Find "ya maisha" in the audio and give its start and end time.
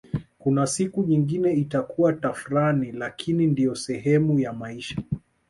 4.39-5.01